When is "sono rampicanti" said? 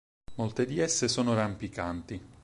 1.07-2.19